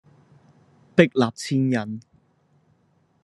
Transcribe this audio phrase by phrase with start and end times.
[0.95, 2.01] 壁立千仞